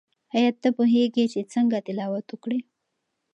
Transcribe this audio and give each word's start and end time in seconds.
آیا 0.35 0.51
ته 0.61 0.69
پوهیږې 0.77 1.25
چې 1.33 1.49
څنګه 1.53 1.77
تلاوت 1.87 2.25
وکړې؟ 2.29 2.59